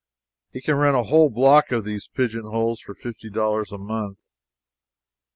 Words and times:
You 0.51 0.63
can 0.63 0.77
rent 0.77 0.95
a 0.97 1.03
whole 1.03 1.29
block 1.29 1.71
of 1.71 1.85
these 1.85 2.07
pigeonholes 2.07 2.79
for 2.79 2.95
fifty 2.95 3.29
dollars 3.29 3.71
a 3.71 3.77
month. 3.77 4.17